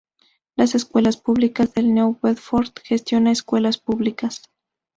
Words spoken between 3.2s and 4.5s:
escuelas públicas.